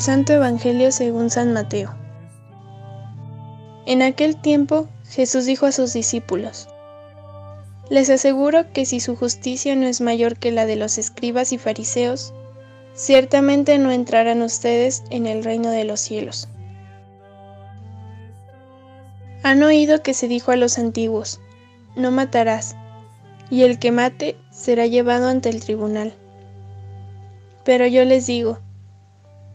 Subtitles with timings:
[0.00, 1.94] Santo Evangelio según San Mateo.
[3.86, 6.68] En aquel tiempo Jesús dijo a sus discípulos,
[7.88, 11.58] Les aseguro que si su justicia no es mayor que la de los escribas y
[11.58, 12.34] fariseos,
[12.94, 16.48] ciertamente no entrarán ustedes en el reino de los cielos.
[19.44, 21.40] Han oído que se dijo a los antiguos,
[21.94, 22.74] No matarás,
[23.50, 26.14] y el que mate será llevado ante el tribunal.
[27.62, 28.58] Pero yo les digo,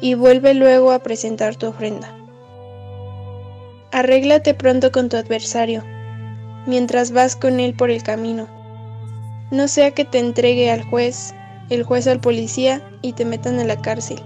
[0.00, 2.14] y vuelve luego a presentar tu ofrenda.
[3.92, 5.82] Arréglate pronto con tu adversario,
[6.66, 8.48] mientras vas con él por el camino.
[9.50, 11.34] No sea que te entregue al juez,
[11.70, 14.20] el juez al policía y te metan a la cárcel.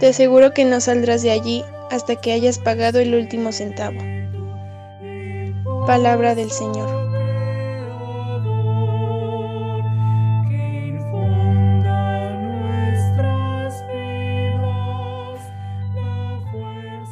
[0.00, 3.98] Te aseguro que no saldrás de allí hasta que hayas pagado el último centavo.
[5.86, 7.03] Palabra del Señor.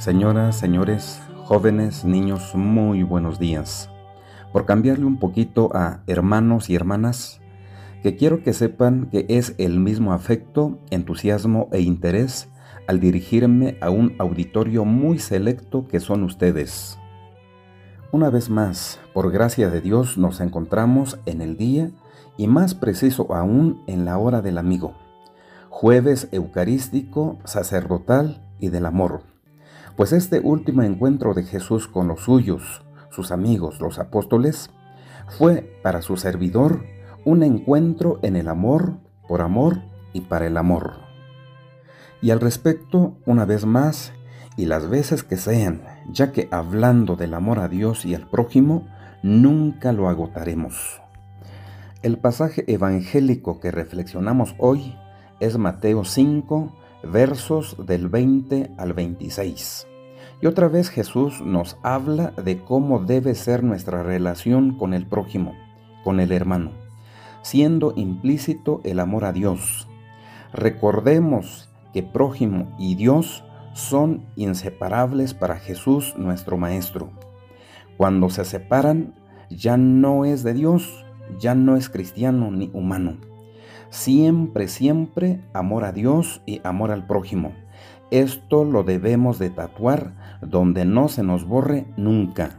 [0.02, 3.88] Señoras, señores, jóvenes, niños, muy buenos días.
[4.52, 7.40] Por cambiarle un poquito a hermanos y hermanas,
[8.02, 12.48] que quiero que sepan que es el mismo afecto, entusiasmo e interés
[12.88, 16.98] al dirigirme a un auditorio muy selecto que son ustedes.
[18.10, 21.92] Una vez más, por gracia de Dios, nos encontramos en el día
[22.36, 24.94] y más preciso aún en la hora del amigo,
[25.70, 29.30] jueves eucarístico, sacerdotal y del amor
[29.96, 34.70] pues este último encuentro de Jesús con los suyos, sus amigos, los apóstoles,
[35.28, 36.84] fue para su servidor
[37.24, 38.98] un encuentro en el amor,
[39.28, 39.82] por amor
[40.12, 40.94] y para el amor.
[42.20, 44.12] Y al respecto, una vez más,
[44.56, 48.86] y las veces que sean, ya que hablando del amor a Dios y al prójimo,
[49.22, 51.00] nunca lo agotaremos.
[52.02, 54.96] El pasaje evangélico que reflexionamos hoy
[55.40, 59.86] es Mateo 5, versos del 20 al 26.
[60.40, 65.54] Y otra vez Jesús nos habla de cómo debe ser nuestra relación con el prójimo,
[66.04, 66.72] con el hermano,
[67.42, 69.88] siendo implícito el amor a Dios.
[70.52, 77.10] Recordemos que prójimo y Dios son inseparables para Jesús nuestro Maestro.
[77.96, 79.14] Cuando se separan,
[79.48, 81.04] ya no es de Dios,
[81.38, 83.31] ya no es cristiano ni humano
[83.92, 87.52] Siempre, siempre amor a Dios y amor al prójimo.
[88.10, 92.58] Esto lo debemos de tatuar donde no se nos borre nunca.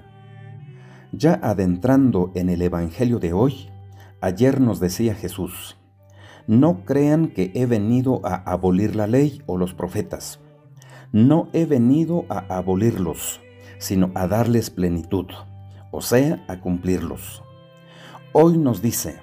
[1.12, 3.72] Ya adentrando en el Evangelio de hoy,
[4.22, 5.76] ayer nos decía Jesús,
[6.46, 10.40] no crean que he venido a abolir la ley o los profetas.
[11.12, 13.42] No he venido a abolirlos,
[13.80, 15.26] sino a darles plenitud,
[15.90, 17.42] o sea, a cumplirlos.
[18.34, 19.23] Hoy nos dice,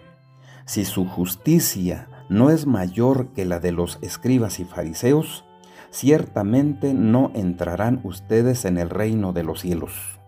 [0.66, 5.44] si su justicia no es mayor que la de los escribas y fariseos,
[5.90, 10.20] ciertamente no entrarán ustedes en el reino de los cielos.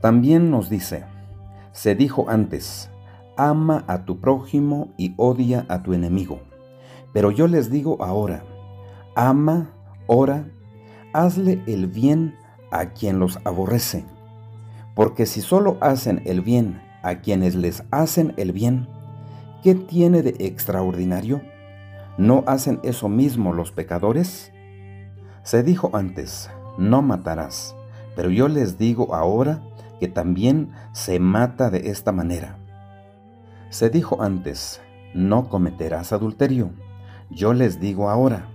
[0.00, 1.04] También nos dice,
[1.72, 2.90] se dijo antes,
[3.36, 6.40] ama a tu prójimo y odia a tu enemigo.
[7.12, 8.44] Pero yo les digo ahora,
[9.14, 9.70] ama,
[10.06, 10.48] ora,
[11.12, 12.34] hazle el bien
[12.70, 14.04] a quien los aborrece.
[14.94, 18.88] Porque si solo hacen el bien a quienes les hacen el bien,
[19.62, 21.42] ¿Qué tiene de extraordinario?
[22.16, 24.52] ¿No hacen eso mismo los pecadores?
[25.42, 27.74] Se dijo antes, no matarás,
[28.16, 29.60] pero yo les digo ahora
[29.98, 32.56] que también se mata de esta manera.
[33.68, 34.80] Se dijo antes,
[35.12, 36.70] no cometerás adulterio.
[37.28, 38.46] Yo les digo ahora,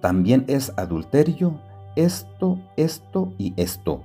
[0.00, 1.60] también es adulterio
[1.94, 4.02] esto, esto y esto.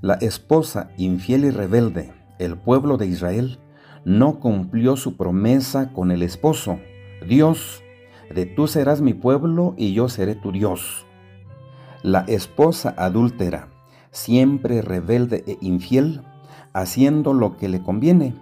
[0.00, 3.58] La esposa infiel y rebelde, el pueblo de Israel,
[4.04, 6.80] no cumplió su promesa con el esposo.
[7.26, 7.82] Dios,
[8.34, 11.06] de tú serás mi pueblo y yo seré tu Dios.
[12.02, 13.68] La esposa adúltera,
[14.10, 16.22] siempre rebelde e infiel,
[16.72, 18.34] haciendo lo que le conviene,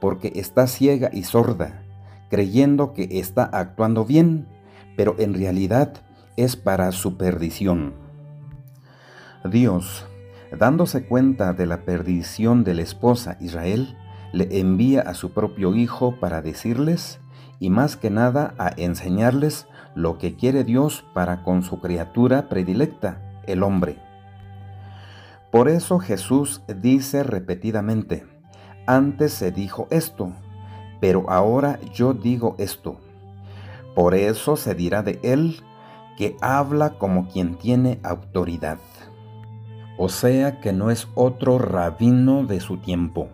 [0.00, 1.84] porque está ciega y sorda,
[2.30, 4.48] creyendo que está actuando bien,
[4.96, 5.92] pero en realidad
[6.36, 7.94] es para su perdición.
[9.44, 10.06] Dios,
[10.58, 13.96] dándose cuenta de la perdición de la esposa Israel,
[14.34, 17.20] le envía a su propio Hijo para decirles,
[17.60, 23.22] y más que nada a enseñarles lo que quiere Dios para con su criatura predilecta,
[23.46, 23.96] el hombre.
[25.52, 28.26] Por eso Jesús dice repetidamente,
[28.86, 30.32] antes se dijo esto,
[31.00, 32.98] pero ahora yo digo esto.
[33.94, 35.60] Por eso se dirá de él
[36.18, 38.78] que habla como quien tiene autoridad.
[39.96, 43.28] O sea que no es otro rabino de su tiempo.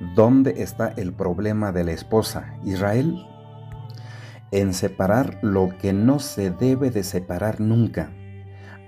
[0.00, 3.24] ¿Dónde está el problema de la esposa, Israel?
[4.50, 8.10] En separar lo que no se debe de separar nunca.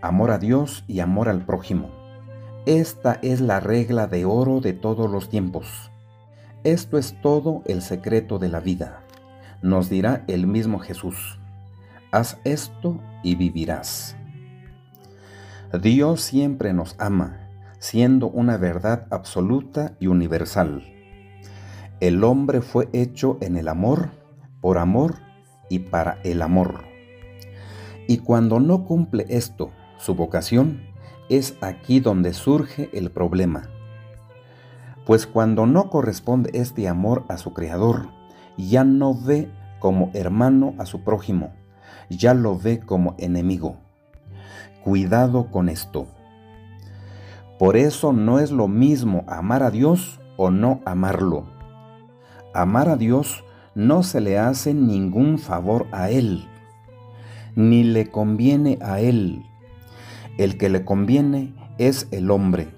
[0.02, 1.90] Amor a Dios y amor al prójimo.
[2.66, 5.92] Esta es la regla de oro de todos los tiempos.
[6.64, 9.04] Esto es todo el secreto de la vida.
[9.62, 11.38] Nos dirá el mismo Jesús.
[12.10, 14.16] Haz esto y vivirás.
[15.80, 17.48] Dios siempre nos ama,
[17.78, 20.95] siendo una verdad absoluta y universal.
[21.98, 24.10] El hombre fue hecho en el amor,
[24.60, 25.14] por amor
[25.70, 26.84] y para el amor.
[28.06, 30.82] Y cuando no cumple esto, su vocación,
[31.30, 33.70] es aquí donde surge el problema.
[35.06, 38.10] Pues cuando no corresponde este amor a su Creador,
[38.58, 41.54] ya no ve como hermano a su prójimo,
[42.10, 43.78] ya lo ve como enemigo.
[44.84, 46.08] Cuidado con esto.
[47.58, 51.55] Por eso no es lo mismo amar a Dios o no amarlo
[52.56, 53.44] amar a Dios
[53.76, 56.48] no se le hace ningún favor a Él,
[57.54, 59.44] ni le conviene a Él.
[60.38, 62.68] El que le conviene es el hombre,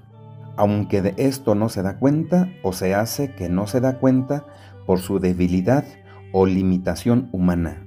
[0.57, 4.45] aunque de esto no se da cuenta o se hace que no se da cuenta
[4.87, 5.85] por su debilidad
[6.33, 7.87] o limitación humana.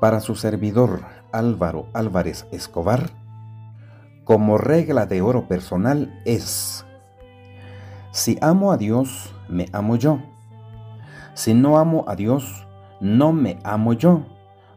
[0.00, 3.10] Para su servidor Álvaro Álvarez Escobar,
[4.24, 6.86] como regla de oro personal es,
[8.12, 10.31] si amo a Dios, me amo yo
[11.34, 12.66] si no amo a Dios,
[13.00, 14.26] no me amo yo,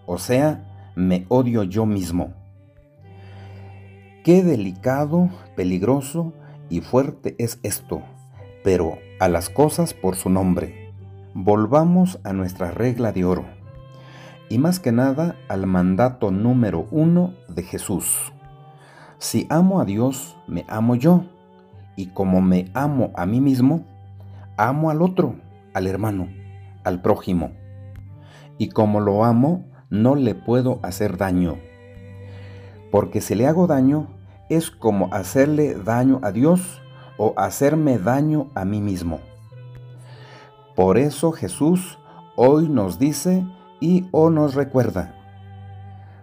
[0.05, 2.33] o sea, me odio yo mismo.
[4.23, 6.33] Qué delicado, peligroso
[6.69, 8.01] y fuerte es esto,
[8.63, 10.93] pero a las cosas por su nombre.
[11.33, 13.45] Volvamos a nuestra regla de oro,
[14.47, 18.31] y más que nada al mandato número uno de Jesús.
[19.17, 21.25] Si amo a Dios, me amo yo,
[21.97, 23.83] y como me amo a mí mismo,
[24.55, 25.35] amo al otro,
[25.73, 26.44] al hermano
[26.85, 27.51] al prójimo.
[28.57, 31.57] Y como lo amo, no le puedo hacer daño.
[32.91, 34.07] Porque si le hago daño,
[34.49, 36.81] es como hacerle daño a Dios
[37.17, 39.19] o hacerme daño a mí mismo.
[40.75, 41.97] Por eso Jesús
[42.35, 43.45] hoy nos dice
[43.79, 45.15] y o nos recuerda,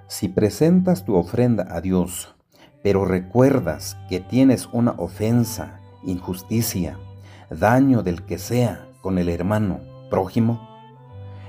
[0.08, 2.34] si presentas tu ofrenda a Dios,
[2.82, 6.98] pero recuerdas que tienes una ofensa, injusticia,
[7.48, 9.80] daño del que sea con el hermano,
[10.12, 10.60] prójimo,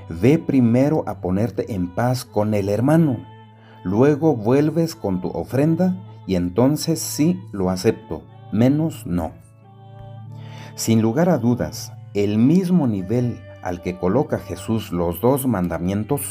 [0.07, 3.17] ve primero a ponerte en paz con el hermano,
[3.83, 8.23] luego vuelves con tu ofrenda y entonces sí lo acepto,
[8.53, 9.33] menos no.
[10.75, 16.21] Sin lugar a dudas, el mismo nivel al que coloca Jesús los dos mandamientos,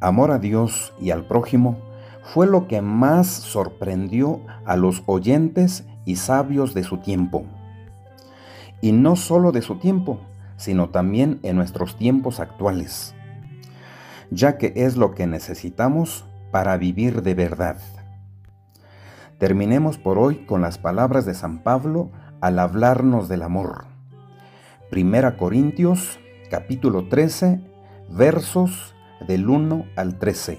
[0.00, 1.78] amor a Dios y al prójimo,
[2.22, 7.44] fue lo que más sorprendió a los oyentes y sabios de su tiempo.
[8.82, 10.20] Y no solo de su tiempo,
[10.58, 13.14] sino también en nuestros tiempos actuales,
[14.30, 17.78] ya que es lo que necesitamos para vivir de verdad.
[19.38, 22.10] Terminemos por hoy con las palabras de San Pablo
[22.40, 23.86] al hablarnos del amor.
[24.90, 26.18] Primera Corintios
[26.50, 27.60] capítulo 13
[28.10, 28.94] versos
[29.26, 30.58] del 1 al 13.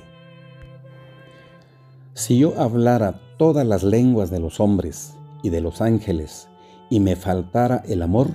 [2.13, 6.47] Si yo hablara todas las lenguas de los hombres y de los ángeles
[6.89, 8.29] y me faltara el amor,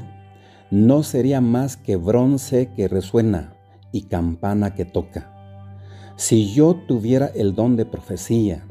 [0.75, 3.55] no sería más que bronce que resuena
[3.93, 5.31] y campana que toca.
[6.17, 8.65] Si yo tuviera el don de profecía,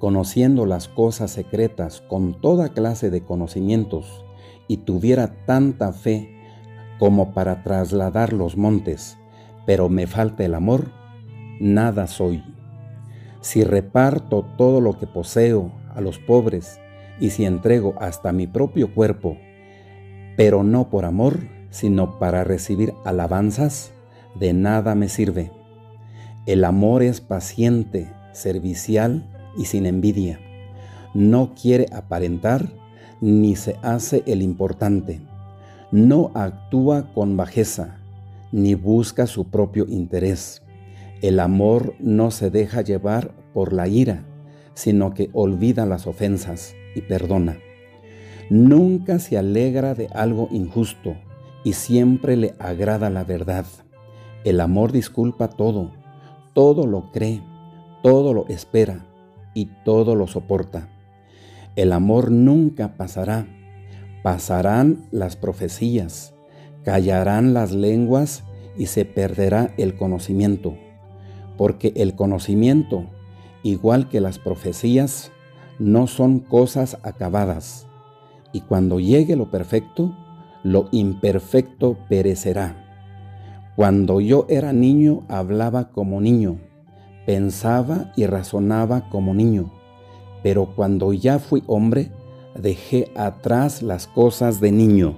[0.00, 4.24] conociendo las cosas secretas con toda clase de conocimientos,
[4.66, 6.28] y tuviera tanta fe
[6.98, 9.16] como para trasladar los montes,
[9.64, 10.90] pero me falta el amor,
[11.60, 12.42] nada soy.
[13.42, 16.80] Si reparto todo lo que poseo a los pobres,
[17.20, 19.36] y si entrego hasta mi propio cuerpo
[20.36, 23.92] pero no por amor, sino para recibir alabanzas,
[24.34, 25.50] de nada me sirve.
[26.46, 30.40] El amor es paciente, servicial y sin envidia.
[31.14, 32.68] No quiere aparentar
[33.20, 35.20] ni se hace el importante.
[35.90, 37.98] No actúa con bajeza
[38.52, 40.62] ni busca su propio interés.
[41.22, 44.24] El amor no se deja llevar por la ira,
[44.74, 47.58] sino que olvida las ofensas y perdona.
[48.50, 51.16] Nunca se alegra de algo injusto
[51.64, 53.64] y siempre le agrada la verdad.
[54.44, 55.92] El amor disculpa todo,
[56.52, 57.42] todo lo cree,
[58.02, 59.06] todo lo espera
[59.54, 60.88] y todo lo soporta.
[61.74, 63.46] El amor nunca pasará.
[64.22, 66.34] Pasarán las profecías,
[66.82, 68.44] callarán las lenguas
[68.76, 70.76] y se perderá el conocimiento,
[71.56, 73.06] porque el conocimiento,
[73.62, 75.30] igual que las profecías,
[75.78, 77.86] no son cosas acabadas,
[78.54, 80.16] y cuando llegue lo perfecto,
[80.62, 82.76] lo imperfecto perecerá.
[83.74, 86.60] Cuando yo era niño hablaba como niño,
[87.26, 89.72] pensaba y razonaba como niño,
[90.44, 92.12] pero cuando ya fui hombre,
[92.54, 95.16] dejé atrás las cosas de niño.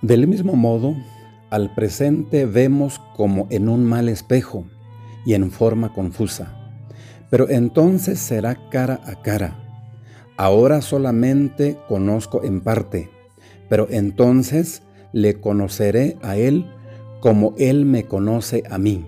[0.00, 0.94] Del mismo modo,
[1.50, 4.64] al presente vemos como en un mal espejo
[5.26, 6.56] y en forma confusa,
[7.28, 9.69] pero entonces será cara a cara.
[10.40, 13.10] Ahora solamente conozco en parte,
[13.68, 14.82] pero entonces
[15.12, 16.64] le conoceré a Él
[17.20, 19.06] como Él me conoce a mí.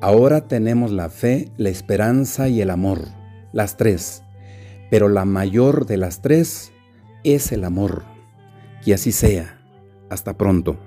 [0.00, 3.02] Ahora tenemos la fe, la esperanza y el amor,
[3.52, 4.22] las tres,
[4.90, 6.72] pero la mayor de las tres
[7.22, 8.04] es el amor.
[8.82, 9.60] Que así sea.
[10.08, 10.78] Hasta pronto.